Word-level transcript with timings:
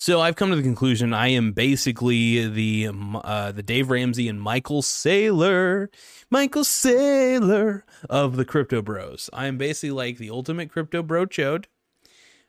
So 0.00 0.22
I've 0.22 0.34
come 0.34 0.48
to 0.48 0.56
the 0.56 0.62
conclusion 0.62 1.12
I 1.12 1.28
am 1.28 1.52
basically 1.52 2.48
the 2.48 2.88
uh, 3.22 3.52
the 3.52 3.62
Dave 3.62 3.90
Ramsey 3.90 4.28
and 4.28 4.40
Michael 4.40 4.80
Saylor, 4.80 5.88
Michael 6.30 6.62
Saylor 6.62 7.82
of 8.08 8.36
the 8.36 8.46
Crypto 8.46 8.80
Bros. 8.80 9.28
I 9.34 9.44
am 9.44 9.58
basically 9.58 9.90
like 9.90 10.16
the 10.16 10.30
ultimate 10.30 10.70
crypto 10.70 11.02
bro 11.02 11.26
chode. 11.26 11.66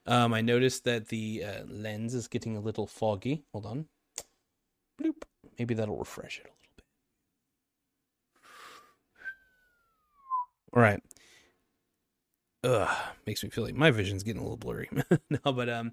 Um, 0.05 0.33
I 0.33 0.39
noticed 0.39 0.85
that 0.85 1.09
the 1.09 1.43
uh, 1.43 1.63
lens 1.67 2.13
is 2.13 2.29
getting 2.29 2.55
a 2.55 2.61
little 2.61 2.87
foggy. 2.87 3.43
Hold 3.51 3.65
on. 3.65 3.85
Bloop. 4.97 5.23
Maybe 5.59 5.73
that'll 5.73 5.97
refresh 5.97 6.39
it 6.39 6.45
a 6.45 6.55
little 6.55 6.73
bit. 6.77 6.85
All 10.73 10.81
right. 10.81 11.03
Ugh, 12.63 12.97
makes 13.27 13.43
me 13.43 13.49
feel 13.49 13.65
like 13.65 13.75
my 13.75 13.91
vision's 13.91 14.23
getting 14.23 14.39
a 14.39 14.43
little 14.43 14.55
blurry. 14.55 14.87
no, 15.29 15.51
but 15.51 15.67
um, 15.67 15.91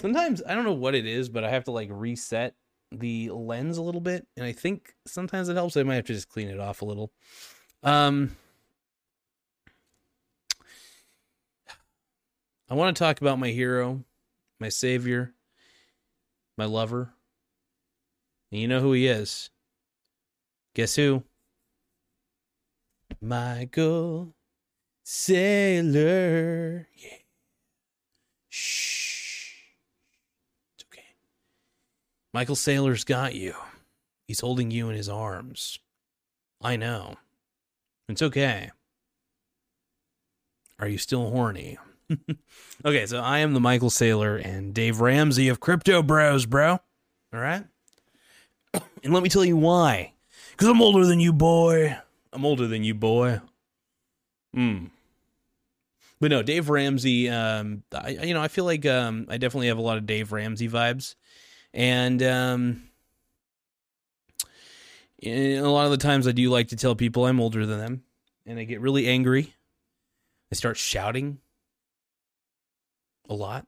sometimes 0.00 0.42
I 0.46 0.54
don't 0.54 0.64
know 0.64 0.72
what 0.72 0.94
it 0.94 1.06
is, 1.06 1.28
but 1.28 1.44
I 1.44 1.50
have 1.50 1.64
to 1.64 1.70
like 1.70 1.88
reset 1.90 2.54
the 2.90 3.30
lens 3.30 3.78
a 3.78 3.82
little 3.82 4.00
bit, 4.00 4.26
and 4.36 4.44
I 4.44 4.52
think 4.52 4.94
sometimes 5.06 5.48
it 5.48 5.54
helps. 5.54 5.76
I 5.76 5.82
might 5.82 5.96
have 5.96 6.06
to 6.06 6.14
just 6.14 6.28
clean 6.28 6.48
it 6.48 6.60
off 6.60 6.82
a 6.82 6.84
little. 6.84 7.12
Um, 7.82 8.36
I 12.68 12.74
want 12.74 12.96
to 12.96 13.02
talk 13.02 13.20
about 13.20 13.38
my 13.38 13.48
hero, 13.48 14.04
my 14.58 14.68
savior, 14.68 15.34
my 16.56 16.64
lover. 16.64 17.12
And 18.50 18.60
you 18.60 18.68
know 18.68 18.80
who 18.80 18.92
he 18.92 19.06
is. 19.06 19.50
Guess 20.74 20.96
who? 20.96 21.22
Michael 23.20 24.34
Saylor. 25.04 26.86
Yeah. 26.96 27.18
Shh. 28.48 29.54
It's 30.74 30.84
okay. 30.84 31.04
Michael 32.32 32.56
Saylor's 32.56 33.04
got 33.04 33.34
you. 33.34 33.54
He's 34.26 34.40
holding 34.40 34.70
you 34.70 34.88
in 34.88 34.96
his 34.96 35.08
arms. 35.08 35.78
I 36.60 36.76
know. 36.76 37.16
It's 38.08 38.22
okay. 38.22 38.70
Are 40.78 40.88
you 40.88 40.98
still 40.98 41.30
horny? 41.30 41.78
okay, 42.84 43.06
so 43.06 43.20
I 43.20 43.38
am 43.38 43.54
the 43.54 43.60
Michael 43.60 43.90
Saylor 43.90 44.44
and 44.44 44.74
Dave 44.74 45.00
Ramsey 45.00 45.48
of 45.48 45.60
Crypto 45.60 46.02
Bros, 46.02 46.46
bro. 46.46 46.72
All 47.32 47.40
right? 47.40 47.64
And 49.04 49.12
let 49.12 49.24
me 49.24 49.28
tell 49.28 49.44
you 49.44 49.56
why. 49.56 50.12
Because 50.52 50.68
I'm 50.68 50.80
older 50.80 51.04
than 51.04 51.18
you, 51.18 51.32
boy. 51.32 51.96
I'm 52.32 52.44
older 52.46 52.68
than 52.68 52.84
you, 52.84 52.94
boy. 52.94 53.40
Hmm. 54.54 54.86
But 56.20 56.30
no, 56.30 56.42
Dave 56.44 56.68
Ramsey. 56.68 57.28
Um, 57.28 57.82
I, 57.92 58.10
you 58.10 58.32
know, 58.32 58.40
I 58.40 58.46
feel 58.46 58.64
like 58.64 58.86
um, 58.86 59.26
I 59.28 59.38
definitely 59.38 59.66
have 59.66 59.78
a 59.78 59.82
lot 59.82 59.98
of 59.98 60.06
Dave 60.06 60.30
Ramsey 60.30 60.68
vibes, 60.68 61.16
and 61.74 62.22
um, 62.22 62.82
a 65.24 65.60
lot 65.60 65.84
of 65.86 65.90
the 65.90 65.96
times 65.96 66.26
I 66.26 66.32
do 66.32 66.50
like 66.50 66.68
to 66.68 66.76
tell 66.76 66.94
people 66.94 67.26
I'm 67.26 67.40
older 67.40 67.64
than 67.66 67.78
them, 67.78 68.02
and 68.46 68.58
I 68.58 68.64
get 68.64 68.80
really 68.80 69.06
angry. 69.06 69.54
I 70.50 70.54
start 70.54 70.76
shouting 70.76 71.38
a 73.28 73.34
lot. 73.34 73.66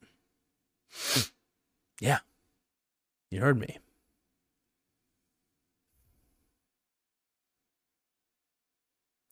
yeah, 2.00 2.18
you 3.30 3.40
heard 3.40 3.58
me. 3.58 3.78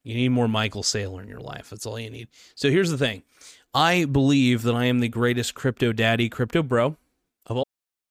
You 0.04 0.14
need 0.14 0.30
more 0.30 0.48
Michael 0.48 0.82
Saylor 0.82 1.22
in 1.22 1.28
your 1.28 1.40
life. 1.40 1.70
That's 1.70 1.86
all 1.86 1.98
you 1.98 2.10
need. 2.10 2.28
So 2.54 2.70
here's 2.70 2.90
the 2.90 2.98
thing 2.98 3.22
I 3.74 4.04
believe 4.04 4.62
that 4.62 4.74
I 4.74 4.86
am 4.86 5.00
the 5.00 5.08
greatest 5.08 5.54
crypto 5.54 5.92
daddy, 5.92 6.28
crypto 6.28 6.62
bro. 6.62 6.96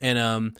And 0.00 0.18
um, 0.18 0.54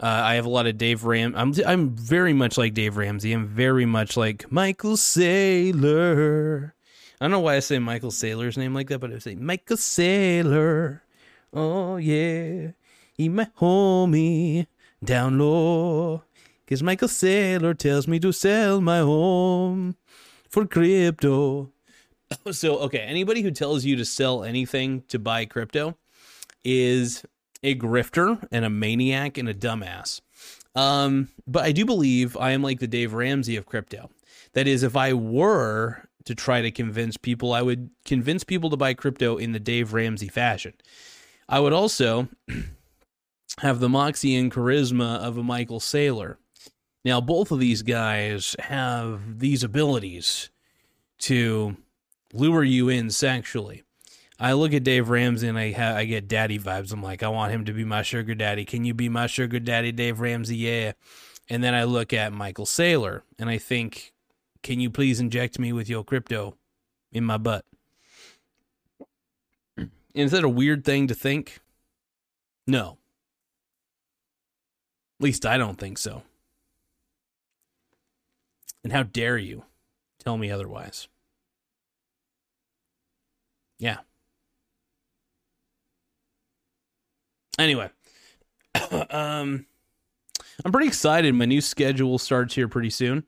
uh, 0.00 0.06
I 0.24 0.34
have 0.34 0.46
a 0.46 0.50
lot 0.50 0.66
of 0.66 0.76
Dave 0.76 1.04
Ram. 1.04 1.34
I'm 1.36 1.54
I'm 1.66 1.90
very 1.90 2.32
much 2.32 2.58
like 2.58 2.74
Dave 2.74 2.96
Ramsey. 2.96 3.32
I'm 3.32 3.46
very 3.46 3.86
much 3.86 4.16
like 4.16 4.50
Michael 4.50 4.96
Saylor. 4.96 6.72
I 7.20 7.24
don't 7.24 7.30
know 7.30 7.40
why 7.40 7.56
I 7.56 7.60
say 7.60 7.78
Michael 7.78 8.10
Saylor's 8.10 8.58
name 8.58 8.74
like 8.74 8.88
that, 8.88 8.98
but 8.98 9.12
I 9.12 9.18
say 9.18 9.34
Michael 9.36 9.76
Saylor. 9.76 11.00
Oh 11.52 11.96
yeah, 11.96 12.72
he 13.12 13.28
my 13.28 13.48
homie 13.58 14.66
down 15.02 15.38
low. 15.38 16.24
Cause 16.66 16.82
Michael 16.82 17.08
Saylor 17.08 17.76
tells 17.76 18.08
me 18.08 18.18
to 18.20 18.32
sell 18.32 18.80
my 18.80 18.98
home 18.98 19.96
for 20.48 20.66
crypto. 20.66 21.70
So 22.50 22.78
okay, 22.78 22.98
anybody 22.98 23.42
who 23.42 23.50
tells 23.50 23.84
you 23.84 23.96
to 23.96 24.04
sell 24.04 24.42
anything 24.42 25.02
to 25.08 25.18
buy 25.18 25.44
crypto 25.44 25.96
is 26.64 27.22
a 27.64 27.74
grifter 27.74 28.46
and 28.52 28.64
a 28.64 28.70
maniac 28.70 29.36
and 29.38 29.48
a 29.48 29.54
dumbass. 29.54 30.20
Um, 30.76 31.28
but 31.46 31.64
I 31.64 31.72
do 31.72 31.84
believe 31.84 32.36
I 32.36 32.50
am 32.50 32.62
like 32.62 32.78
the 32.78 32.86
Dave 32.86 33.14
Ramsey 33.14 33.56
of 33.56 33.66
crypto. 33.66 34.10
That 34.52 34.68
is, 34.68 34.82
if 34.82 34.96
I 34.96 35.14
were 35.14 36.08
to 36.26 36.34
try 36.34 36.62
to 36.62 36.70
convince 36.70 37.16
people, 37.16 37.52
I 37.52 37.62
would 37.62 37.90
convince 38.04 38.44
people 38.44 38.70
to 38.70 38.76
buy 38.76 38.94
crypto 38.94 39.36
in 39.36 39.52
the 39.52 39.60
Dave 39.60 39.92
Ramsey 39.92 40.28
fashion. 40.28 40.74
I 41.48 41.60
would 41.60 41.72
also 41.72 42.28
have 43.58 43.80
the 43.80 43.88
moxie 43.88 44.36
and 44.36 44.52
charisma 44.52 45.18
of 45.18 45.38
a 45.38 45.42
Michael 45.42 45.80
Saylor. 45.80 46.36
Now, 47.04 47.20
both 47.20 47.50
of 47.50 47.60
these 47.60 47.82
guys 47.82 48.56
have 48.58 49.38
these 49.38 49.62
abilities 49.62 50.50
to 51.20 51.76
lure 52.32 52.64
you 52.64 52.88
in 52.88 53.10
sexually. 53.10 53.83
I 54.38 54.52
look 54.52 54.74
at 54.74 54.84
Dave 54.84 55.08
Ramsey 55.08 55.48
and 55.48 55.58
I 55.58 55.72
ha- 55.72 55.96
I 55.96 56.04
get 56.04 56.28
daddy 56.28 56.58
vibes. 56.58 56.92
I'm 56.92 57.02
like, 57.02 57.22
I 57.22 57.28
want 57.28 57.52
him 57.52 57.64
to 57.66 57.72
be 57.72 57.84
my 57.84 58.02
sugar 58.02 58.34
daddy. 58.34 58.64
Can 58.64 58.84
you 58.84 58.92
be 58.92 59.08
my 59.08 59.26
sugar 59.26 59.60
daddy, 59.60 59.92
Dave 59.92 60.20
Ramsey? 60.20 60.56
Yeah. 60.56 60.92
And 61.48 61.62
then 61.62 61.74
I 61.74 61.84
look 61.84 62.12
at 62.12 62.32
Michael 62.32 62.64
Saylor 62.64 63.22
and 63.38 63.48
I 63.48 63.58
think, 63.58 64.12
can 64.62 64.80
you 64.80 64.90
please 64.90 65.20
inject 65.20 65.58
me 65.58 65.72
with 65.72 65.88
your 65.88 66.02
crypto 66.02 66.56
in 67.12 67.24
my 67.24 67.36
butt? 67.36 67.64
Is 70.14 70.30
that 70.30 70.44
a 70.44 70.48
weird 70.48 70.84
thing 70.84 71.06
to 71.08 71.14
think? 71.14 71.60
No. 72.66 72.98
At 75.20 75.24
least 75.24 75.44
I 75.44 75.58
don't 75.58 75.78
think 75.78 75.98
so. 75.98 76.22
And 78.82 78.92
how 78.92 79.02
dare 79.02 79.38
you 79.38 79.64
tell 80.18 80.38
me 80.38 80.50
otherwise? 80.50 81.08
Yeah. 83.78 83.98
Anyway, 87.58 87.90
um, 89.10 89.66
I'm 90.64 90.72
pretty 90.72 90.88
excited. 90.88 91.34
My 91.34 91.44
new 91.44 91.60
schedule 91.60 92.18
starts 92.18 92.54
here 92.54 92.68
pretty 92.68 92.90
soon. 92.90 93.24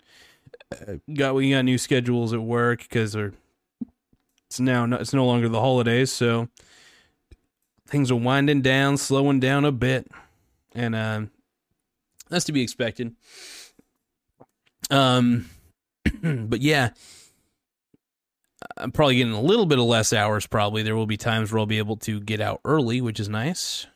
Uh, 0.72 0.94
got 1.12 1.34
we 1.34 1.50
got 1.50 1.64
new 1.64 1.78
schedules 1.78 2.32
at 2.32 2.42
work 2.42 2.80
because 2.80 3.14
it's 3.14 4.60
now 4.60 4.86
no, 4.86 4.96
it's 4.96 5.12
no 5.14 5.24
longer 5.24 5.48
the 5.48 5.60
holidays, 5.60 6.10
so 6.12 6.48
things 7.86 8.10
are 8.10 8.16
winding 8.16 8.62
down, 8.62 8.96
slowing 8.96 9.40
down 9.40 9.64
a 9.64 9.72
bit, 9.72 10.10
and 10.74 10.94
um, 10.94 11.30
that's 12.28 12.44
to 12.46 12.52
be 12.52 12.62
expected. 12.62 13.14
Um, 14.90 15.50
but 16.22 16.60
yeah, 16.60 16.90
I'm 18.76 18.92
probably 18.92 19.16
getting 19.16 19.32
a 19.32 19.40
little 19.40 19.66
bit 19.66 19.78
of 19.78 19.84
less 19.84 20.12
hours. 20.12 20.46
Probably 20.46 20.82
there 20.82 20.96
will 20.96 21.06
be 21.06 21.16
times 21.16 21.52
where 21.52 21.60
I'll 21.60 21.66
be 21.66 21.78
able 21.78 21.96
to 21.98 22.20
get 22.20 22.40
out 22.40 22.60
early, 22.64 23.00
which 23.00 23.20
is 23.20 23.28
nice, 23.28 23.86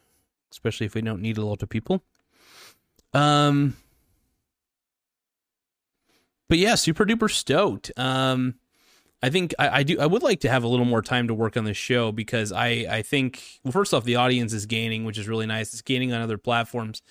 especially 0.50 0.87
if 0.87 0.94
we 0.94 1.02
don't 1.02 1.23
need 1.23 1.38
a 1.38 1.44
lot 1.44 1.62
of 1.62 1.69
people. 1.69 2.02
Um, 3.12 3.76
but 6.49 6.58
yeah, 6.58 6.75
super 6.75 7.05
duper 7.05 7.31
stoked. 7.31 7.91
Um, 7.97 8.55
I 9.23 9.31
think 9.31 9.55
I, 9.58 9.69
I, 9.69 9.82
do. 9.82 10.00
I 10.00 10.06
would 10.06 10.23
like 10.23 10.41
to 10.41 10.49
have 10.49 10.64
a 10.64 10.69
little 10.69 10.87
more 10.87 11.02
time 11.02 11.29
to 11.29 11.35
work 11.35 11.56
on 11.56 11.64
this 11.64 11.76
show 11.76 12.11
because 12.11 12.52
I 12.52 12.87
I 12.91 13.02
think 13.02 13.43
well, 13.62 13.73
first 13.73 13.93
off, 13.93 14.05
the 14.05 14.17
audience 14.17 14.52
is 14.52 14.67
gaining, 14.67 15.05
which 15.05 15.19
is 15.19 15.29
really 15.29 15.47
nice. 15.47 15.73
It's 15.73 15.82
gaining 15.82 16.12
on 16.12 16.23
other 16.23 16.38
platforms. 16.38 17.03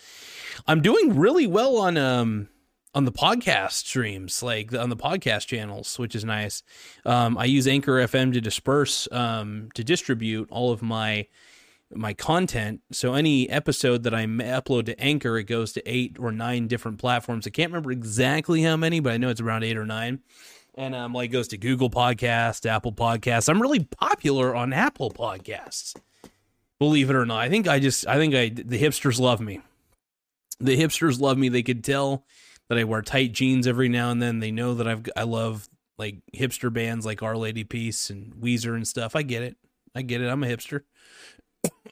I'm 0.68 0.82
doing 0.82 1.18
really 1.18 1.46
well 1.46 1.78
on 1.78 1.98
um 1.98 2.50
on 2.96 3.06
the 3.06 3.12
podcast 3.12 3.74
streams, 3.74 4.42
like 4.42 4.74
on 4.74 4.90
the 4.90 4.98
podcast 4.98 5.46
channels, 5.46 6.00
which 6.00 6.16
is 6.16 6.26
nice. 6.26 6.64
Um, 7.06 7.38
I 7.38 7.46
use 7.46 7.68
Anchor 7.68 7.94
FM 7.94 8.34
to 8.34 8.42
disperse, 8.42 9.08
um, 9.12 9.70
to 9.76 9.84
distribute 9.84 10.50
all 10.52 10.72
of 10.72 10.82
my 10.82 11.28
my 11.94 12.14
content. 12.14 12.82
So 12.92 13.14
any 13.14 13.50
episode 13.50 14.04
that 14.04 14.14
I 14.14 14.26
upload 14.26 14.86
to 14.86 15.00
Anchor, 15.00 15.38
it 15.38 15.46
goes 15.46 15.74
to 15.74 15.82
eight 15.90 16.18
or 16.20 16.32
nine 16.32 16.68
different 16.68 17.00
platforms. 17.00 17.48
I 17.48 17.50
can't 17.50 17.72
remember 17.72 17.92
exactly 17.92 18.62
how 18.62 18.78
many, 18.78 19.00
but 19.00 19.14
I 19.14 19.18
know 19.18 19.30
it's 19.30 19.42
around 19.42 19.64
eight 19.64 19.78
or 19.78 19.86
nine. 19.86 20.20
And 20.76 20.96
um, 20.96 21.14
like 21.14 21.32
goes 21.32 21.48
to 21.50 21.58
Google 21.58 21.90
Podcast, 21.90 22.66
Apple 22.66 22.94
Podcasts. 22.94 23.50
I'm 23.50 23.62
really 23.62 23.84
popular 23.84 24.56
on 24.56 24.72
Apple 24.72 25.12
Podcasts. 25.12 25.96
Believe 26.78 27.10
it 27.10 27.16
or 27.16 27.26
not, 27.26 27.40
I 27.40 27.50
think 27.50 27.68
I 27.68 27.80
just 27.80 28.08
I 28.08 28.16
think 28.16 28.34
I 28.34 28.50
the 28.50 28.82
hipsters 28.82 29.20
love 29.20 29.42
me. 29.42 29.60
The 30.62 30.78
hipsters 30.78 31.20
love 31.20 31.38
me. 31.38 31.50
They 31.50 31.64
could 31.64 31.84
tell 31.84 32.24
that 32.70 32.78
I 32.78 32.86
wear 32.86 33.02
tight 33.02 33.34
jeans 33.34 33.68
every 33.68 33.90
now 33.90 34.12
and 34.12 34.22
then. 34.22 34.40
They 34.40 34.52
know 34.52 34.76
that 34.76 34.88
I've 34.88 35.06
I 35.18 35.24
love 35.24 35.68
like 35.98 36.20
hipster 36.34 36.72
bands 36.72 37.06
like 37.06 37.22
Our 37.22 37.36
Lady 37.36 37.66
Peace 37.66 38.10
and 38.10 38.34
Weezer 38.36 38.76
and 38.76 38.88
stuff. 38.88 39.16
I 39.16 39.24
get 39.24 39.44
it. 39.44 39.58
I 39.94 40.04
get 40.04 40.22
it. 40.22 40.30
I'm 40.30 40.44
a 40.44 40.48
hipster. 40.48 40.84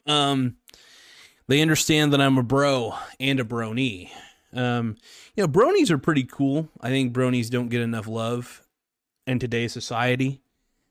Um, 0.06 0.56
they 1.46 1.60
understand 1.60 2.12
that 2.12 2.20
I'm 2.20 2.38
a 2.38 2.42
bro 2.42 2.94
and 3.18 3.40
a 3.40 3.44
brony. 3.44 4.10
Um, 4.52 4.96
you 5.36 5.42
know, 5.42 5.48
bronies 5.48 5.90
are 5.90 5.98
pretty 5.98 6.24
cool. 6.24 6.68
I 6.80 6.88
think 6.88 7.12
bronies 7.12 7.50
don't 7.50 7.68
get 7.68 7.80
enough 7.80 8.06
love 8.06 8.66
in 9.26 9.38
today's 9.38 9.72
society. 9.72 10.40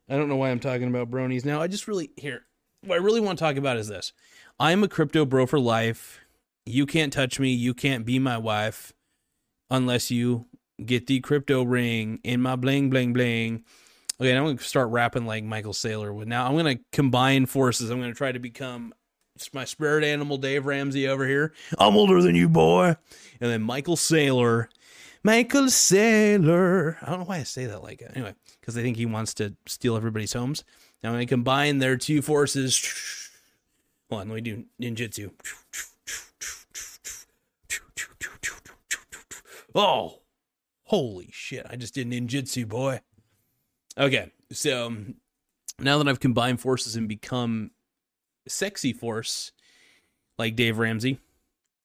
I 0.10 0.16
don't 0.16 0.30
know 0.30 0.36
why 0.36 0.52
I'm 0.52 0.60
talking 0.60 0.88
about 0.88 1.12
bronies 1.12 1.44
now. 1.44 1.62
I 1.62 1.68
just 1.68 1.88
really 1.88 2.12
here. 2.16 2.46
What 2.84 2.96
I 2.96 3.04
really 3.04 3.20
want 3.20 3.40
to 3.40 3.44
talk 3.44 3.58
about 3.58 3.78
is 3.78 3.88
this. 3.88 4.14
I'm 4.60 4.84
a 4.84 4.88
crypto 4.88 5.26
bro 5.26 5.46
for 5.46 5.60
life. 5.60 6.20
You 6.66 6.86
can't 6.86 7.12
touch 7.12 7.40
me. 7.40 7.52
You 7.52 7.74
can't 7.74 8.06
be 8.06 8.20
my 8.20 8.38
wife 8.38 8.94
unless 9.70 10.12
you 10.12 10.46
get 10.86 11.08
the 11.08 11.20
crypto 11.20 11.64
ring 11.64 12.20
in 12.24 12.42
my 12.42 12.56
bling 12.56 12.90
bling 12.90 13.14
bling. 13.14 13.64
Okay, 14.20 14.36
I'm 14.36 14.46
gonna 14.46 14.58
start 14.60 14.90
rapping 14.90 15.28
like 15.28 15.44
Michael 15.44 15.74
Saylor 15.74 16.14
would. 16.14 16.28
Now 16.28 16.48
I'm 16.48 16.58
gonna 16.58 16.80
combine 16.92 17.46
forces. 17.46 17.92
I'm 17.92 18.00
gonna 18.00 18.16
try 18.16 18.32
to 18.32 18.40
become 18.40 18.94
my 19.54 19.66
spirit 19.66 20.04
animal, 20.04 20.38
Dave 20.38 20.66
Ramsey 20.66 21.08
over 21.08 21.28
here. 21.28 21.54
I'm 21.78 21.96
older 21.96 22.22
than 22.24 22.34
you, 22.34 22.50
boy. 22.50 22.96
And 23.40 23.52
then 23.52 23.62
Michael 23.62 23.96
Saylor, 23.96 24.70
Michael 25.24 25.66
Saylor. 25.66 26.98
I 27.04 27.10
don't 27.12 27.20
know 27.20 27.26
why 27.26 27.38
I 27.38 27.44
say 27.44 27.68
that 27.68 27.84
like 27.84 28.00
that. 28.00 28.18
Anyway, 28.18 28.34
because 28.60 28.76
I 28.76 28.82
think 28.82 28.98
he 28.98 29.06
wants 29.06 29.36
to 29.36 29.56
steal 29.68 29.96
everybody's 29.96 30.34
homes. 30.34 30.64
Now 31.04 31.10
I'm 31.10 31.16
gonna 31.16 31.28
combine 31.28 31.78
their 31.78 31.96
two 31.96 32.24
forces. 32.24 33.30
Hold 34.10 34.22
on, 34.22 34.30
let 34.30 34.36
me 34.36 34.42
do 34.42 34.66
ninjutsu. 34.82 35.32
Oh, 39.76 40.22
holy 40.86 41.30
shit! 41.32 41.68
I 41.70 41.76
just 41.76 41.94
did 41.94 42.10
ninjutsu, 42.10 42.68
boy. 42.68 43.02
Okay, 43.98 44.32
so 44.52 44.96
now 45.80 45.98
that 45.98 46.08
I've 46.08 46.20
combined 46.20 46.62
forces 46.62 46.96
and 46.96 47.10
become 47.10 47.72
sexy 48.48 48.94
force 48.94 49.52
like 50.38 50.56
Dave 50.56 50.78
Ramsey 50.78 51.20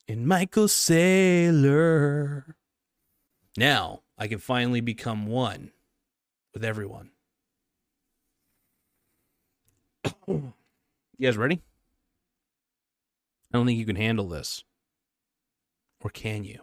and 0.06 0.26
Michael 0.26 0.66
Saylor, 0.66 2.54
now 3.56 4.02
I 4.18 4.28
can 4.28 4.38
finally 4.40 4.82
become 4.82 5.26
one 5.26 5.72
with 6.52 6.64
everyone. 6.64 7.12
you 10.28 10.52
guys 11.18 11.38
ready? 11.38 11.62
I 13.52 13.56
don't 13.56 13.66
think 13.66 13.78
you 13.78 13.86
can 13.86 13.96
handle 13.96 14.28
this. 14.28 14.64
Or 16.02 16.10
can 16.10 16.44
you? 16.44 16.60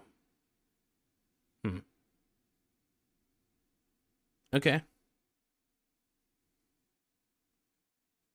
Hmm. 1.63 1.79
Okay. 4.53 4.81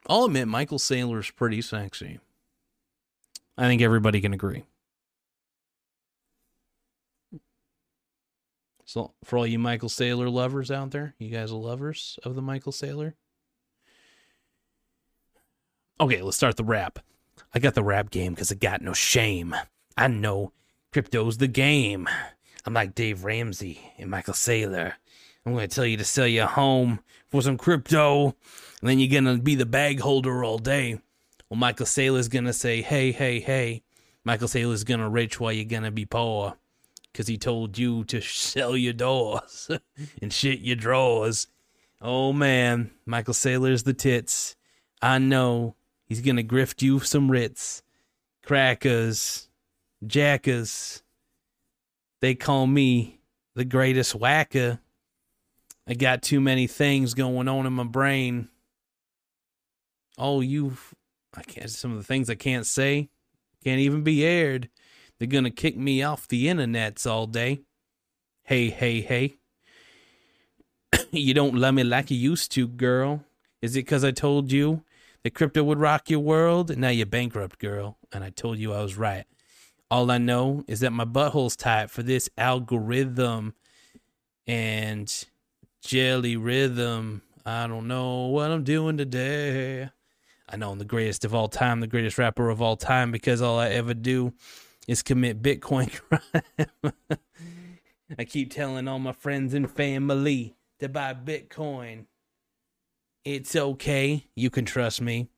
I'll 0.06 0.24
admit 0.24 0.48
Michael 0.48 0.78
Saylor's 0.78 1.30
pretty 1.30 1.62
sexy. 1.62 2.18
I 3.56 3.66
think 3.66 3.80
everybody 3.82 4.20
can 4.20 4.34
agree. 4.34 4.64
So 8.84 9.12
for 9.24 9.38
all 9.38 9.46
you 9.46 9.58
Michael 9.58 9.88
Saylor 9.88 10.30
lovers 10.30 10.70
out 10.70 10.90
there, 10.90 11.14
you 11.18 11.30
guys 11.30 11.50
are 11.50 11.56
lovers 11.56 12.18
of 12.22 12.34
the 12.34 12.42
Michael 12.42 12.72
Saylor? 12.72 13.14
Okay, 16.00 16.22
let's 16.22 16.36
start 16.36 16.56
the 16.56 16.64
rap. 16.64 16.98
I 17.54 17.58
got 17.58 17.74
the 17.74 17.82
rap 17.82 18.10
game 18.10 18.34
because 18.34 18.52
I 18.52 18.56
got 18.56 18.82
no 18.82 18.92
shame. 18.92 19.54
I 19.96 20.08
know 20.08 20.52
crypto's 20.92 21.38
the 21.38 21.48
game. 21.48 22.08
I'm 22.64 22.74
like 22.74 22.94
Dave 22.94 23.24
Ramsey 23.24 23.80
and 23.98 24.10
Michael 24.10 24.34
Saylor. 24.34 24.94
I'm 25.46 25.52
going 25.52 25.68
to 25.68 25.74
tell 25.74 25.86
you 25.86 25.96
to 25.98 26.04
sell 26.04 26.26
your 26.26 26.46
home 26.46 27.00
for 27.28 27.42
some 27.42 27.58
crypto, 27.58 28.34
and 28.80 28.88
then 28.88 28.98
you're 28.98 29.20
going 29.20 29.36
to 29.36 29.42
be 29.42 29.54
the 29.54 29.66
bag 29.66 30.00
holder 30.00 30.42
all 30.42 30.58
day. 30.58 31.00
Well, 31.48 31.58
Michael 31.58 31.86
Saylor's 31.86 32.28
going 32.28 32.46
to 32.46 32.52
say, 32.52 32.80
hey, 32.80 33.12
hey, 33.12 33.40
hey. 33.40 33.82
Michael 34.24 34.48
Saylor's 34.48 34.84
going 34.84 35.00
to 35.00 35.08
rich 35.08 35.38
while 35.38 35.52
you're 35.52 35.66
going 35.66 35.82
to 35.82 35.90
be 35.90 36.06
poor 36.06 36.56
because 37.12 37.26
he 37.28 37.36
told 37.36 37.76
you 37.76 38.04
to 38.04 38.20
sell 38.22 38.76
your 38.76 38.94
doors 38.94 39.70
and 40.22 40.32
shit 40.32 40.60
your 40.60 40.76
drawers. 40.76 41.46
Oh, 42.00 42.32
man. 42.32 42.90
Michael 43.06 43.34
Saylor's 43.34 43.82
the 43.82 43.94
tits. 43.94 44.56
I 45.02 45.18
know. 45.18 45.74
He's 46.06 46.22
going 46.22 46.36
to 46.36 46.44
grift 46.44 46.82
you 46.82 47.00
some 47.00 47.30
Ritz, 47.30 47.82
crackers, 48.42 49.48
jackers. 50.06 51.02
They 52.20 52.34
call 52.34 52.66
me 52.66 53.20
the 53.54 53.64
greatest 53.64 54.14
whacker. 54.14 54.80
I 55.86 55.94
got 55.94 56.22
too 56.22 56.40
many 56.40 56.66
things 56.66 57.14
going 57.14 57.48
on 57.48 57.66
in 57.66 57.72
my 57.72 57.84
brain. 57.84 58.48
Oh, 60.16 60.40
you, 60.40 60.76
I 61.34 61.42
can't, 61.42 61.68
some 61.70 61.92
of 61.92 61.98
the 61.98 62.04
things 62.04 62.30
I 62.30 62.34
can't 62.34 62.66
say 62.66 63.10
can't 63.62 63.80
even 63.80 64.02
be 64.02 64.24
aired. 64.24 64.70
They're 65.18 65.28
going 65.28 65.44
to 65.44 65.50
kick 65.50 65.76
me 65.76 66.02
off 66.02 66.28
the 66.28 66.46
internets 66.46 67.06
all 67.06 67.26
day. 67.26 67.62
Hey, 68.42 68.70
hey, 68.70 69.00
hey. 69.00 69.36
you 71.10 71.34
don't 71.34 71.54
love 71.54 71.74
me 71.74 71.84
like 71.84 72.10
you 72.10 72.16
used 72.16 72.52
to, 72.52 72.68
girl. 72.68 73.24
Is 73.62 73.76
it 73.76 73.80
because 73.80 74.04
I 74.04 74.10
told 74.10 74.52
you 74.52 74.82
that 75.22 75.34
crypto 75.34 75.64
would 75.64 75.78
rock 75.78 76.10
your 76.10 76.20
world? 76.20 76.76
Now 76.76 76.90
you're 76.90 77.06
bankrupt, 77.06 77.58
girl. 77.58 77.98
And 78.12 78.22
I 78.22 78.30
told 78.30 78.58
you 78.58 78.72
I 78.72 78.82
was 78.82 78.96
right. 78.96 79.24
All 79.90 80.10
I 80.10 80.18
know 80.18 80.64
is 80.66 80.80
that 80.80 80.92
my 80.92 81.04
butthole's 81.04 81.56
tight 81.56 81.90
for 81.90 82.02
this 82.02 82.28
algorithm. 82.36 83.54
And 84.46 85.10
jelly 85.84 86.36
rhythm. 86.36 87.22
I 87.44 87.66
don't 87.66 87.86
know 87.86 88.26
what 88.26 88.50
I'm 88.50 88.64
doing 88.64 88.96
today. 88.96 89.90
I 90.48 90.56
know 90.56 90.72
I'm 90.72 90.78
the 90.78 90.84
greatest 90.84 91.24
of 91.24 91.34
all 91.34 91.48
time, 91.48 91.80
the 91.80 91.86
greatest 91.86 92.18
rapper 92.18 92.48
of 92.48 92.62
all 92.62 92.76
time, 92.76 93.12
because 93.12 93.42
all 93.42 93.58
I 93.58 93.68
ever 93.68 93.94
do 93.94 94.32
is 94.88 95.02
commit 95.02 95.42
Bitcoin 95.42 95.92
crime. 96.82 96.92
I 98.18 98.24
keep 98.24 98.52
telling 98.52 98.88
all 98.88 98.98
my 98.98 99.12
friends 99.12 99.54
and 99.54 99.70
family 99.70 100.54
to 100.80 100.88
buy 100.88 101.14
Bitcoin. 101.14 102.06
It's 103.24 103.56
okay. 103.56 104.26
You 104.34 104.50
can 104.50 104.64
trust 104.64 105.00
me. 105.00 105.28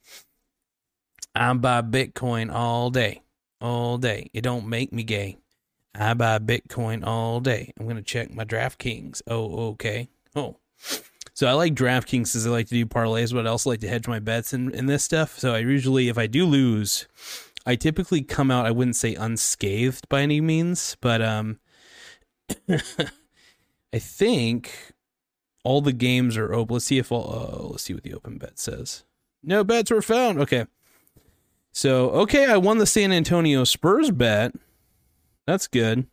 I 1.35 1.52
buy 1.54 1.82
Bitcoin 1.82 2.52
all 2.52 2.90
day. 2.90 3.23
All 3.61 3.99
day. 3.99 4.30
It 4.32 4.42
don't 4.42 4.66
make 4.66 4.92
me 4.92 5.02
gay. 5.04 5.38
I 5.94 6.14
buy 6.14 6.38
Bitcoin 6.38 7.06
all 7.06 7.40
day. 7.40 7.73
I'm 7.78 7.87
going 7.87 7.97
to 7.97 8.02
check 8.02 8.32
my 8.35 8.44
DraftKings. 8.44 9.23
Oh, 9.26 9.68
okay. 9.70 10.09
Oh. 10.37 10.59
So 11.33 11.47
I 11.47 11.52
like 11.52 11.75
DraftKings 11.75 12.33
because 12.33 12.47
I 12.47 12.50
like 12.50 12.69
to 12.69 12.75
do 12.75 12.87
parlays, 12.87 13.33
but 13.33 13.47
I 13.47 13.50
also 13.50 13.71
like 13.71 13.81
to 13.81 13.88
hedge 13.88 14.07
my 14.07 14.19
bets 14.21 14.52
in, 14.52 14.73
in 14.75 14.87
this 14.87 15.02
stuff. 15.02 15.38
So 15.38 15.55
I 15.55 15.59
usually, 15.59 16.09
if 16.09 16.16
I 16.16 16.26
do 16.26 16.47
lose, 16.47 17.09
I 17.66 17.76
typically 17.76 18.23
come 18.23 18.50
out, 18.50 18.64
I 18.64 18.71
wouldn't 18.71 18.97
say 18.97 19.14
unscathed 19.14 20.09
by 20.09 20.23
any 20.23 20.40
means, 20.40 20.97
but 21.00 21.21
um, 21.21 21.59
I 22.69 23.99
think 23.99 24.93
all 25.64 25.81
the 25.81 25.93
games 25.93 26.37
are 26.37 26.55
open. 26.55 26.75
Let's 26.75 26.87
see 26.87 26.99
if 26.99 27.11
all, 27.11 27.31
uh, 27.31 27.69
let's 27.71 27.83
see 27.83 27.95
what 27.95 28.02
the 28.02 28.14
open 28.14 28.38
bet 28.38 28.59
says. 28.59 29.05
No 29.43 29.64
bets 29.64 29.90
were 29.90 30.02
found. 30.02 30.38
Okay. 30.38 30.66
So, 31.73 32.11
okay, 32.11 32.47
I 32.47 32.57
won 32.57 32.78
the 32.78 32.87
San 32.87 33.12
Antonio 33.12 33.64
Spurs 33.64 34.11
bet. 34.11 34.55
That's 35.47 35.66
good. 35.66 36.07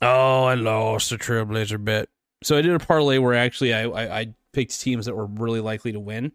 Oh, 0.00 0.44
I 0.44 0.54
lost 0.54 1.10
the 1.10 1.18
Trailblazer 1.18 1.82
bet. 1.84 2.08
So 2.42 2.56
I 2.56 2.62
did 2.62 2.72
a 2.72 2.78
parlay 2.78 3.18
where 3.18 3.34
actually 3.34 3.74
I, 3.74 3.82
I, 3.82 4.20
I 4.20 4.34
picked 4.52 4.80
teams 4.80 5.06
that 5.06 5.16
were 5.16 5.26
really 5.26 5.60
likely 5.60 5.92
to 5.92 6.00
win. 6.00 6.32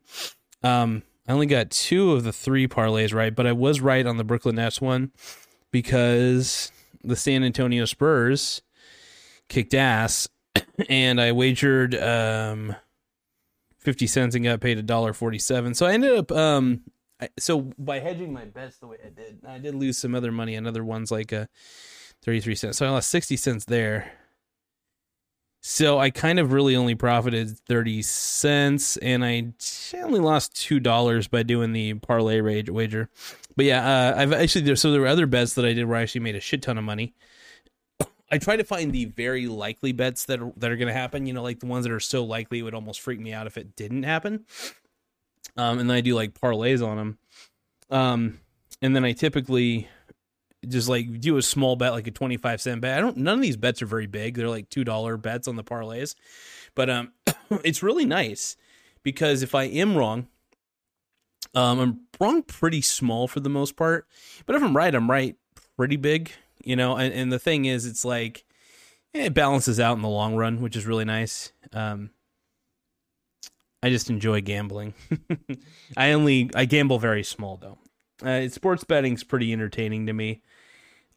Um, 0.63 1.03
I 1.27 1.31
only 1.31 1.45
got 1.45 1.69
two 1.69 2.11
of 2.11 2.23
the 2.23 2.33
three 2.33 2.67
parlays 2.67 3.13
right, 3.13 3.33
but 3.33 3.47
I 3.47 3.53
was 3.53 3.79
right 3.79 4.05
on 4.05 4.17
the 4.17 4.23
Brooklyn 4.25 4.55
Nets 4.55 4.81
one 4.81 5.11
because 5.71 6.71
the 7.03 7.15
San 7.15 7.43
Antonio 7.43 7.85
Spurs 7.85 8.61
kicked 9.47 9.73
ass, 9.73 10.27
and 10.89 11.21
I 11.21 11.31
wagered 11.31 11.95
um, 11.95 12.75
fifty 13.79 14.07
cents 14.07 14.35
and 14.35 14.43
got 14.43 14.59
paid 14.59 14.77
a 14.77 14.83
dollar 14.83 15.13
forty 15.13 15.39
seven. 15.39 15.73
So 15.73 15.85
I 15.85 15.93
ended 15.93 16.17
up 16.17 16.31
um, 16.33 16.81
I, 17.21 17.29
so 17.39 17.71
by 17.79 17.99
hedging 17.99 18.33
my 18.33 18.45
bets 18.45 18.77
the 18.79 18.87
way 18.87 18.97
I 19.05 19.09
did, 19.09 19.39
I 19.47 19.57
did 19.59 19.75
lose 19.75 19.97
some 19.97 20.15
other 20.15 20.31
money 20.31 20.57
on 20.57 20.67
other 20.67 20.83
ones 20.83 21.09
like 21.11 21.31
uh, 21.31 21.45
thirty 22.23 22.39
three 22.39 22.55
cents. 22.55 22.77
So 22.77 22.85
I 22.85 22.89
lost 22.89 23.09
sixty 23.09 23.37
cents 23.37 23.65
there. 23.65 24.11
So 25.65 25.97
I 25.97 26.09
kind 26.09 26.39
of 26.39 26.51
really 26.51 26.75
only 26.75 26.93
profited 26.93 27.57
30 27.57 28.01
cents 28.01 28.97
and 28.97 29.23
I 29.23 29.53
only 29.95 30.19
lost 30.19 30.55
$2 30.55 31.29
by 31.29 31.43
doing 31.43 31.71
the 31.71 31.93
parlay 31.93 32.41
rage 32.41 32.69
wager. 32.69 33.09
But 33.55 33.63
yeah, 33.63 33.87
uh, 33.87 34.13
I've 34.17 34.33
actually, 34.33 34.75
so 34.75 34.91
there 34.91 34.99
were 34.99 35.07
other 35.07 35.25
bets 35.25 35.53
that 35.53 35.63
I 35.63 35.71
did 35.71 35.85
where 35.85 35.97
I 35.97 36.01
actually 36.01 36.19
made 36.19 36.35
a 36.35 36.41
shit 36.41 36.63
ton 36.63 36.77
of 36.77 36.83
money. 36.83 37.13
I 38.29 38.39
try 38.39 38.57
to 38.57 38.65
find 38.65 38.91
the 38.91 39.05
very 39.05 39.47
likely 39.47 39.93
bets 39.93 40.25
that 40.25 40.41
are, 40.41 40.51
that 40.57 40.69
are 40.69 40.75
going 40.75 40.89
to 40.89 40.93
happen, 40.93 41.27
you 41.27 41.33
know, 41.33 41.43
like 41.43 41.61
the 41.61 41.65
ones 41.65 41.85
that 41.85 41.93
are 41.93 41.99
so 42.01 42.25
likely 42.25 42.59
it 42.59 42.63
would 42.63 42.73
almost 42.73 42.99
freak 42.99 43.21
me 43.21 43.31
out 43.31 43.47
if 43.47 43.57
it 43.57 43.77
didn't 43.77 44.03
happen. 44.03 44.45
Um, 45.55 45.79
and 45.79 45.89
then 45.89 45.95
I 45.95 46.01
do 46.01 46.13
like 46.13 46.33
parlays 46.33 46.85
on 46.85 46.97
them. 46.97 47.17
Um, 47.89 48.39
and 48.81 48.93
then 48.93 49.05
I 49.05 49.13
typically 49.13 49.87
just 50.67 50.89
like 50.89 51.19
do 51.19 51.37
a 51.37 51.41
small 51.41 51.75
bet, 51.75 51.91
like 51.91 52.07
a 52.07 52.11
25 52.11 52.61
cent 52.61 52.81
bet. 52.81 52.97
I 52.97 53.01
don't, 53.01 53.17
none 53.17 53.35
of 53.35 53.41
these 53.41 53.57
bets 53.57 53.81
are 53.81 53.85
very 53.85 54.07
big. 54.07 54.35
They're 54.35 54.49
like 54.49 54.69
$2 54.69 55.21
bets 55.21 55.47
on 55.47 55.55
the 55.55 55.63
parlays, 55.63 56.15
but, 56.75 56.89
um, 56.89 57.11
it's 57.63 57.83
really 57.83 58.05
nice 58.05 58.57
because 59.03 59.43
if 59.43 59.55
I 59.55 59.63
am 59.63 59.95
wrong, 59.95 60.27
um, 61.55 61.79
I'm 61.79 61.99
wrong 62.19 62.43
pretty 62.43 62.81
small 62.81 63.27
for 63.27 63.39
the 63.39 63.49
most 63.49 63.75
part, 63.75 64.07
but 64.45 64.55
if 64.55 64.63
I'm 64.63 64.75
right, 64.75 64.93
I'm 64.93 65.09
right 65.09 65.35
pretty 65.77 65.97
big, 65.97 66.31
you 66.63 66.75
know, 66.75 66.95
and, 66.95 67.13
and 67.13 67.31
the 67.31 67.39
thing 67.39 67.65
is, 67.65 67.85
it's 67.85 68.05
like, 68.05 68.45
it 69.13 69.33
balances 69.33 69.79
out 69.79 69.95
in 69.95 70.01
the 70.01 70.09
long 70.09 70.35
run, 70.35 70.61
which 70.61 70.75
is 70.75 70.87
really 70.87 71.05
nice. 71.05 71.51
Um, 71.71 72.09
I 73.83 73.89
just 73.89 74.09
enjoy 74.09 74.41
gambling. 74.41 74.93
I 75.97 76.13
only 76.13 76.49
I 76.55 76.65
gamble 76.65 76.99
very 76.99 77.23
small 77.23 77.57
though. 77.57 77.77
Uh, 78.25 78.47
sports 78.47 78.85
betting's 78.85 79.25
pretty 79.25 79.51
entertaining 79.51 80.07
to 80.07 80.13
me. 80.13 80.41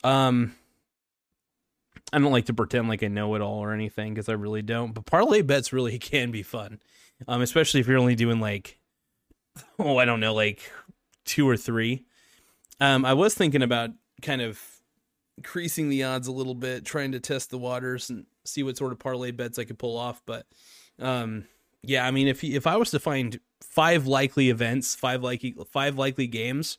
Um, 0.06 0.54
I 2.12 2.18
don't 2.20 2.30
like 2.30 2.46
to 2.46 2.54
pretend 2.54 2.88
like 2.88 3.02
I 3.02 3.08
know 3.08 3.34
it 3.34 3.42
all 3.42 3.58
or 3.58 3.72
anything 3.72 4.14
because 4.14 4.28
I 4.28 4.34
really 4.34 4.62
don't. 4.62 4.92
But 4.92 5.04
parlay 5.06 5.42
bets 5.42 5.72
really 5.72 5.98
can 5.98 6.30
be 6.30 6.42
fun, 6.42 6.80
um, 7.26 7.42
especially 7.42 7.80
if 7.80 7.88
you're 7.88 7.98
only 7.98 8.14
doing 8.14 8.40
like, 8.40 8.78
oh, 9.78 9.96
I 9.96 10.04
don't 10.04 10.20
know, 10.20 10.32
like 10.32 10.70
two 11.25 11.48
or 11.48 11.56
three. 11.56 12.04
Um, 12.80 13.04
I 13.04 13.14
was 13.14 13.34
thinking 13.34 13.62
about 13.62 13.90
kind 14.22 14.42
of 14.42 14.60
increasing 15.36 15.88
the 15.88 16.04
odds 16.04 16.28
a 16.28 16.32
little 16.32 16.54
bit, 16.54 16.84
trying 16.84 17.12
to 17.12 17.20
test 17.20 17.50
the 17.50 17.58
waters 17.58 18.08
and 18.08 18.26
see 18.44 18.62
what 18.62 18.76
sort 18.76 18.92
of 18.92 18.98
parlay 19.00 19.32
bets 19.32 19.58
I 19.58 19.64
could 19.64 19.78
pull 19.78 19.98
off. 19.98 20.22
But 20.25 20.46
um, 21.00 21.46
yeah, 21.82 22.06
I 22.06 22.12
mean, 22.12 22.28
if 22.28 22.44
if 22.44 22.68
I 22.68 22.76
was 22.76 22.92
to 22.92 23.00
find 23.00 23.40
five 23.60 24.06
likely 24.06 24.50
events, 24.50 24.94
five 24.94 25.25
likely 25.25 25.56
five 25.72 25.98
likely 25.98 26.28
games 26.28 26.78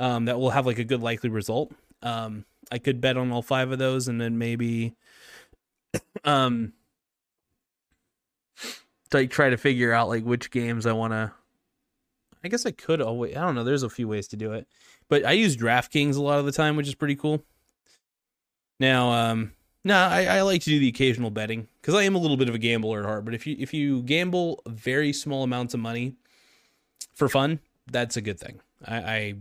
um, 0.00 0.24
that 0.24 0.40
will 0.40 0.50
have 0.50 0.66
like 0.66 0.78
a 0.78 0.84
good 0.84 1.02
likely 1.02 1.30
result, 1.30 1.72
um, 2.02 2.44
I 2.70 2.78
could 2.78 3.00
bet 3.00 3.16
on 3.16 3.30
all 3.32 3.42
five 3.42 3.70
of 3.70 3.78
those, 3.78 4.08
and 4.08 4.20
then 4.20 4.38
maybe, 4.38 4.94
um, 6.24 6.72
like 9.12 9.30
try 9.30 9.50
to 9.50 9.56
figure 9.56 9.92
out 9.92 10.08
like 10.08 10.24
which 10.24 10.50
games 10.50 10.86
I 10.86 10.92
want 10.92 11.12
to. 11.12 11.32
I 12.44 12.48
guess 12.48 12.66
I 12.66 12.70
could 12.70 13.00
always. 13.00 13.36
I 13.36 13.40
don't 13.40 13.54
know. 13.54 13.64
There's 13.64 13.82
a 13.82 13.90
few 13.90 14.08
ways 14.08 14.28
to 14.28 14.36
do 14.36 14.52
it, 14.52 14.66
but 15.08 15.24
I 15.24 15.32
use 15.32 15.56
DraftKings 15.56 16.16
a 16.16 16.22
lot 16.22 16.38
of 16.38 16.46
the 16.46 16.52
time, 16.52 16.76
which 16.76 16.88
is 16.88 16.94
pretty 16.94 17.16
cool. 17.16 17.42
Now, 18.78 19.10
um, 19.10 19.52
no, 19.84 19.96
I, 19.96 20.24
I 20.24 20.42
like 20.42 20.62
to 20.62 20.70
do 20.70 20.78
the 20.78 20.88
occasional 20.88 21.30
betting 21.30 21.66
because 21.80 21.94
I 21.94 22.02
am 22.02 22.14
a 22.14 22.18
little 22.18 22.36
bit 22.36 22.48
of 22.48 22.54
a 22.54 22.58
gambler 22.58 23.00
at 23.00 23.06
heart. 23.06 23.24
But 23.24 23.34
if 23.34 23.46
you 23.46 23.56
if 23.58 23.74
you 23.74 24.02
gamble 24.02 24.62
very 24.66 25.12
small 25.12 25.42
amounts 25.42 25.74
of 25.74 25.80
money 25.80 26.14
for 27.14 27.28
fun, 27.28 27.60
that's 27.90 28.16
a 28.16 28.20
good 28.20 28.38
thing. 28.38 28.60
I, 28.84 28.96
I 28.96 29.34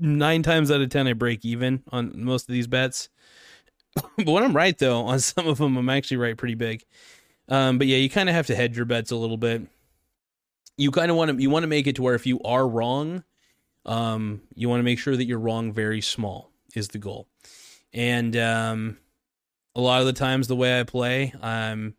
nine 0.00 0.42
times 0.42 0.70
out 0.70 0.80
of 0.80 0.88
ten 0.88 1.06
I 1.06 1.12
break 1.12 1.44
even 1.44 1.82
on 1.92 2.24
most 2.24 2.48
of 2.48 2.52
these 2.52 2.66
bets. 2.66 3.08
but 4.16 4.26
when 4.26 4.42
I'm 4.42 4.56
right 4.56 4.76
though, 4.76 5.02
on 5.02 5.20
some 5.20 5.46
of 5.46 5.58
them 5.58 5.76
I'm 5.76 5.88
actually 5.88 6.18
right 6.18 6.36
pretty 6.36 6.54
big. 6.54 6.84
Um, 7.48 7.78
but 7.78 7.86
yeah, 7.86 7.96
you 7.96 8.08
kind 8.08 8.28
of 8.28 8.34
have 8.34 8.46
to 8.46 8.54
hedge 8.54 8.76
your 8.76 8.86
bets 8.86 9.10
a 9.10 9.16
little 9.16 9.36
bit. 9.36 9.62
You 10.76 10.90
kind 10.90 11.10
of 11.10 11.16
want 11.16 11.30
to 11.30 11.42
you 11.42 11.50
want 11.50 11.64
to 11.64 11.68
make 11.68 11.86
it 11.86 11.96
to 11.96 12.02
where 12.02 12.14
if 12.14 12.26
you 12.26 12.40
are 12.42 12.66
wrong, 12.66 13.24
um, 13.84 14.42
you 14.54 14.68
want 14.68 14.80
to 14.80 14.84
make 14.84 14.98
sure 14.98 15.16
that 15.16 15.24
you're 15.24 15.38
wrong 15.38 15.72
very 15.72 16.00
small 16.00 16.52
is 16.74 16.88
the 16.88 16.98
goal. 16.98 17.26
And 17.92 18.36
um, 18.36 18.98
a 19.74 19.80
lot 19.80 20.00
of 20.00 20.06
the 20.06 20.12
times 20.12 20.46
the 20.46 20.56
way 20.56 20.78
I 20.78 20.84
play, 20.84 21.34
I'm 21.42 21.96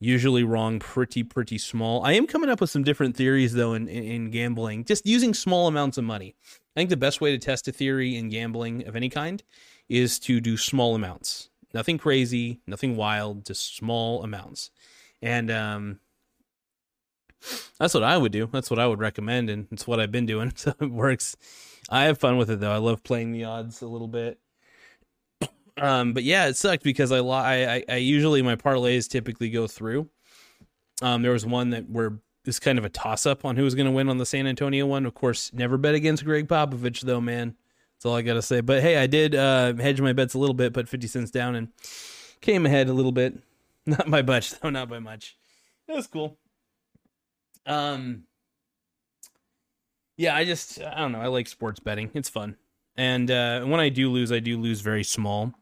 usually 0.00 0.44
wrong 0.44 0.78
pretty 0.78 1.22
pretty 1.22 1.58
small. 1.58 2.04
I 2.04 2.12
am 2.12 2.26
coming 2.26 2.50
up 2.50 2.60
with 2.60 2.70
some 2.70 2.84
different 2.84 3.16
theories 3.16 3.54
though 3.54 3.74
in, 3.74 3.88
in, 3.88 4.04
in 4.04 4.30
gambling, 4.30 4.84
just 4.84 5.06
using 5.06 5.34
small 5.34 5.66
amounts 5.66 5.98
of 5.98 6.04
money. 6.04 6.36
I 6.78 6.80
think 6.82 6.90
the 6.90 6.96
best 6.96 7.20
way 7.20 7.32
to 7.32 7.38
test 7.38 7.66
a 7.66 7.72
theory 7.72 8.14
in 8.14 8.28
gambling 8.28 8.86
of 8.86 8.94
any 8.94 9.08
kind 9.08 9.42
is 9.88 10.20
to 10.20 10.40
do 10.40 10.56
small 10.56 10.94
amounts. 10.94 11.50
Nothing 11.74 11.98
crazy, 11.98 12.60
nothing 12.68 12.94
wild, 12.94 13.44
just 13.44 13.74
small 13.76 14.22
amounts. 14.22 14.70
And 15.20 15.50
um, 15.50 15.98
that's 17.80 17.94
what 17.94 18.04
I 18.04 18.16
would 18.16 18.30
do. 18.30 18.48
That's 18.52 18.70
what 18.70 18.78
I 18.78 18.86
would 18.86 19.00
recommend, 19.00 19.50
and 19.50 19.66
it's 19.72 19.88
what 19.88 19.98
I've 19.98 20.12
been 20.12 20.24
doing. 20.24 20.52
So 20.56 20.72
it 20.80 20.88
works. 20.88 21.34
I 21.90 22.04
have 22.04 22.18
fun 22.18 22.36
with 22.36 22.48
it 22.48 22.60
though. 22.60 22.70
I 22.70 22.76
love 22.76 23.02
playing 23.02 23.32
the 23.32 23.42
odds 23.42 23.82
a 23.82 23.88
little 23.88 24.06
bit. 24.06 24.38
Um, 25.76 26.12
but 26.12 26.22
yeah, 26.22 26.46
it 26.46 26.56
sucked 26.56 26.84
because 26.84 27.10
I, 27.10 27.18
I 27.18 27.84
I 27.88 27.96
usually 27.96 28.40
my 28.42 28.54
parlays 28.54 29.08
typically 29.08 29.50
go 29.50 29.66
through. 29.66 30.08
Um, 31.02 31.22
there 31.22 31.32
was 31.32 31.44
one 31.44 31.70
that 31.70 31.90
where 31.90 32.20
is 32.48 32.58
kind 32.58 32.78
of 32.78 32.84
a 32.84 32.88
toss 32.88 33.26
up 33.26 33.44
on 33.44 33.56
who 33.56 33.62
was 33.62 33.74
going 33.74 33.86
to 33.86 33.92
win 33.92 34.08
on 34.08 34.18
the 34.18 34.26
San 34.26 34.46
Antonio 34.46 34.86
one. 34.86 35.06
Of 35.06 35.14
course, 35.14 35.52
never 35.52 35.76
bet 35.76 35.94
against 35.94 36.24
Gregg 36.24 36.48
Popovich 36.48 37.02
though, 37.02 37.20
man. 37.20 37.54
That's 37.94 38.06
all 38.06 38.16
I 38.16 38.22
got 38.22 38.34
to 38.34 38.42
say. 38.42 38.60
But 38.60 38.82
hey, 38.82 38.96
I 38.96 39.06
did 39.06 39.34
uh, 39.34 39.74
hedge 39.74 40.00
my 40.00 40.12
bets 40.12 40.34
a 40.34 40.38
little 40.38 40.54
bit, 40.54 40.72
put 40.72 40.88
50 40.88 41.06
cents 41.06 41.30
down 41.30 41.54
and 41.54 41.68
came 42.40 42.66
ahead 42.66 42.88
a 42.88 42.92
little 42.92 43.12
bit. 43.12 43.38
Not 43.86 44.10
by 44.10 44.22
much 44.22 44.58
though, 44.58 44.68
not 44.68 44.90
by 44.90 44.98
much. 44.98 45.36
It 45.86 45.94
was 45.94 46.06
cool. 46.06 46.36
Um 47.64 48.24
Yeah, 50.18 50.36
I 50.36 50.44
just 50.44 50.82
I 50.82 50.98
don't 50.98 51.12
know, 51.12 51.20
I 51.20 51.28
like 51.28 51.48
sports 51.48 51.80
betting. 51.80 52.10
It's 52.12 52.28
fun. 52.28 52.56
And 52.98 53.30
uh, 53.30 53.62
when 53.62 53.78
I 53.80 53.88
do 53.88 54.10
lose, 54.10 54.30
I 54.32 54.40
do 54.40 54.58
lose 54.58 54.80
very 54.80 55.04
small. 55.04 55.54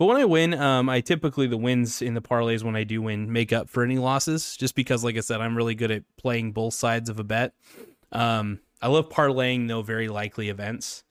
But 0.00 0.06
when 0.06 0.16
I 0.16 0.24
win, 0.24 0.54
um, 0.54 0.88
I 0.88 1.02
typically 1.02 1.46
the 1.46 1.58
wins 1.58 2.00
in 2.00 2.14
the 2.14 2.22
parlays 2.22 2.64
when 2.64 2.74
I 2.74 2.84
do 2.84 3.02
win 3.02 3.30
make 3.30 3.52
up 3.52 3.68
for 3.68 3.84
any 3.84 3.98
losses, 3.98 4.56
just 4.56 4.74
because, 4.74 5.04
like 5.04 5.18
I 5.18 5.20
said, 5.20 5.42
I'm 5.42 5.54
really 5.54 5.74
good 5.74 5.90
at 5.90 6.04
playing 6.16 6.52
both 6.52 6.72
sides 6.72 7.10
of 7.10 7.20
a 7.20 7.22
bet. 7.22 7.52
Um, 8.10 8.60
I 8.80 8.88
love 8.88 9.10
parlaying 9.10 9.68
though 9.68 9.82
very 9.82 10.08
likely 10.08 10.48
events, 10.48 11.04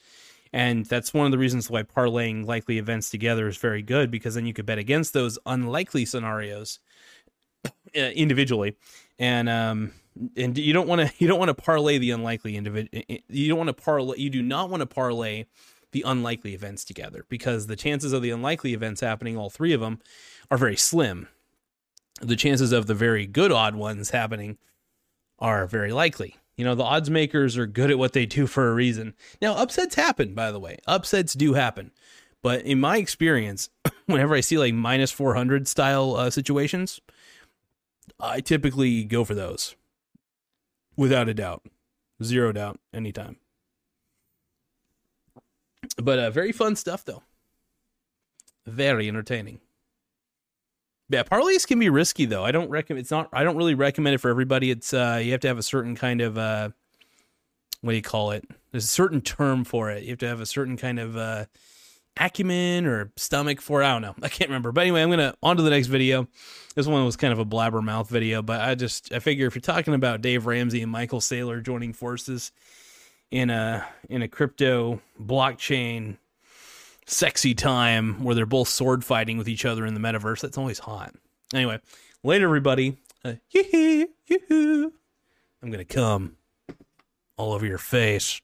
and 0.52 0.88
that's 0.88 1.14
one 1.14 1.28
of 1.28 1.32
the 1.32 1.38
reasons 1.38 1.70
why 1.70 1.84
parlaying 1.84 2.48
likely 2.48 2.80
events 2.80 3.12
together 3.12 3.48
is 3.48 3.58
very 3.58 3.84
good 3.84 4.10
because 4.10 4.34
then 4.34 4.48
you 4.48 4.54
could 4.54 4.66
bet 4.66 4.80
against 4.80 5.14
those 5.14 5.38
unlikely 5.46 6.04
scenarios 6.04 6.80
uh, 7.96 8.00
individually, 8.16 8.76
and 9.20 9.50
um, 9.50 9.92
and 10.36 10.58
you 10.58 10.74
don't 10.74 10.88
want 10.88 11.02
to 11.02 11.14
you 11.20 11.28
don't 11.28 11.38
want 11.38 11.50
to 11.50 11.54
parlay 11.54 12.00
the 12.00 12.10
unlikely 12.10 12.58
individual. 12.58 13.04
You 13.28 13.50
don't 13.50 13.58
want 13.60 13.68
to 13.68 13.74
parlay. 13.84 14.18
You 14.18 14.32
do 14.32 14.42
not 14.42 14.72
want 14.72 14.82
to 14.82 14.88
parlay 14.88 15.46
the 15.92 16.04
unlikely 16.06 16.54
events 16.54 16.84
together 16.84 17.26
because 17.30 17.68
the 17.68 17.76
chances 17.76 18.14
of 18.14 18.22
the 18.22 18.32
unlikely 18.32 18.74
events 18.74 19.02
happening, 19.02 19.38
all 19.38 19.50
three 19.50 19.74
of 19.74 19.82
them, 19.82 20.00
are 20.52 20.58
very 20.58 20.76
slim. 20.76 21.28
The 22.22 22.36
chances 22.36 22.72
of 22.72 22.88
the 22.88 22.94
very 22.94 23.26
good 23.26 23.52
odd 23.52 23.76
ones 23.76 24.10
happening 24.10 24.58
are 25.40 25.66
very 25.66 25.92
likely. 25.92 26.36
You 26.58 26.66
know, 26.66 26.76
the 26.76 26.84
odds 26.84 27.10
makers 27.10 27.58
are 27.58 27.66
good 27.66 27.90
at 27.90 27.98
what 27.98 28.14
they 28.14 28.26
do 28.26 28.46
for 28.46 28.70
a 28.70 28.74
reason. 28.74 29.14
Now, 29.42 29.56
upsets 29.56 29.96
happen, 29.96 30.34
by 30.34 30.52
the 30.52 30.60
way. 30.60 30.78
Upsets 30.86 31.34
do 31.34 31.54
happen. 31.54 31.92
But 32.42 32.64
in 32.64 32.80
my 32.80 32.98
experience, 32.98 33.70
whenever 34.06 34.36
I 34.36 34.42
see 34.42 34.58
like 34.58 34.74
minus 34.74 35.12
400 35.12 35.68
style 35.68 36.16
uh, 36.16 36.30
situations, 36.30 37.00
I 38.20 38.42
typically 38.42 39.04
go 39.04 39.24
for 39.24 39.36
those 39.36 39.76
without 40.98 41.30
a 41.30 41.34
doubt. 41.34 41.66
Zero 42.22 42.52
doubt, 42.52 42.80
anytime. 42.94 43.38
But 45.98 46.20
uh, 46.20 46.32
very 46.32 46.52
fun 46.52 46.76
stuff 46.76 47.06
though. 47.06 47.24
Very 48.66 49.08
entertaining. 49.08 49.60
Yeah, 51.10 51.24
parlays 51.24 51.66
can 51.66 51.80
be 51.80 51.90
risky 51.90 52.26
though. 52.26 52.46
I 52.46 52.52
don't 52.52 52.70
recommend. 52.70 53.02
It's 53.02 53.12
not. 53.12 53.30
I 53.34 53.44
don't 53.44 53.58
really 53.58 53.74
recommend 53.74 54.16
it 54.16 54.20
for 54.20 54.30
everybody. 54.30 54.70
It's 54.70 54.94
uh, 54.94 55.20
you 55.24 55.32
have 55.32 55.42
to 55.42 55.48
have 55.48 55.58
a 55.58 55.64
certain 55.64 55.96
kind 55.96 56.22
of 56.22 56.38
uh, 56.38 56.70
what 57.82 57.92
do 57.92 57.96
you 57.96 58.04
call 58.04 58.32
it? 58.32 58.46
There's 58.72 58.86
a 58.86 58.88
certain 58.88 59.22
term 59.22 59.64
for 59.64 59.90
it. 59.90 60.04
You 60.04 60.10
have 60.10 60.20
to 60.20 60.28
have 60.28 60.42
a 60.42 60.46
certain 60.46 60.78
kind 60.78 61.00
of 61.00 61.18
uh, 61.18 61.46
acumen 62.18 62.86
or 62.86 63.12
stomach 63.16 63.62
for. 63.62 63.82
I 63.82 63.94
don't 63.94 64.02
know. 64.02 64.16
I 64.22 64.30
can't 64.30 64.50
remember. 64.50 64.72
But 64.72 64.82
anyway, 64.82 65.02
I'm 65.02 65.10
gonna 65.10 65.34
on 65.42 65.58
to 65.58 65.64
the 65.64 65.70
next 65.70 65.88
video. 65.88 66.28
This 66.76 66.88
one 66.88 67.04
was 67.06 67.16
kind 67.16 67.34
of 67.34 67.40
a 67.40 67.46
blabbermouth 67.46 68.08
video, 68.08 68.42
but 68.42 68.62
I 68.62 68.76
just 68.76 69.12
I 69.14 69.20
figure 69.20 69.48
if 69.48 69.56
you're 69.56 69.62
talking 69.62 69.94
about 69.94 70.22
Dave 70.22 70.46
Ramsey 70.46 70.82
and 70.82 70.92
Michael 70.92 71.22
Saylor 71.22 71.64
joining 71.64 71.94
forces, 71.94 72.52
in 73.32 73.50
a 73.50 73.88
in 74.10 74.22
a 74.22 74.28
crypto 74.28 75.02
blockchain 75.22 76.18
sexy 77.06 77.54
time 77.54 78.24
where 78.24 78.36
they're 78.36 78.46
both 78.46 78.68
sword 78.68 79.04
fighting 79.04 79.38
with 79.38 79.48
each 79.50 79.66
other 79.66 79.86
in 79.86 79.94
the 79.94 80.00
metaverse. 80.00 80.42
That's 80.42 80.58
always 80.58 80.80
hot. 80.80 81.14
Anyway, 81.54 81.80
later 82.24 82.46
everybody. 82.46 82.98
Uh, 83.24 83.34
I'm 84.52 84.92
gonna 85.72 85.86
come 85.86 86.38
all 87.38 87.54
over 87.54 87.66
your 87.66 87.78
face. 87.78 88.42